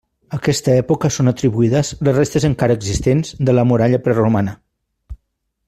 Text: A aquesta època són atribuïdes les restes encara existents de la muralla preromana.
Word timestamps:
A 0.35 0.37
aquesta 0.37 0.71
època 0.83 1.11
són 1.17 1.31
atribuïdes 1.31 1.91
les 2.07 2.17
restes 2.17 2.47
encara 2.51 2.79
existents 2.81 3.37
de 3.51 3.55
la 3.59 3.67
muralla 3.73 4.01
preromana. 4.09 4.57